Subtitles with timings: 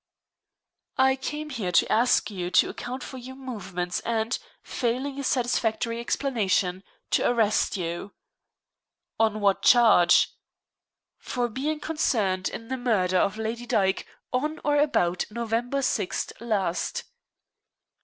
[0.97, 5.99] "I came here to ask you to account for your movements, and, failing a satisfactory
[5.99, 8.11] explanation, to arrest you."
[9.19, 10.29] "On what charge?"
[11.19, 17.03] "For being concerned in the murder of Lady Dyke, on or about November 6 last."